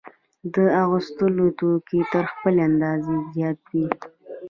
[0.53, 3.87] د اغوستلو توکي تر خپلې اندازې زیات وي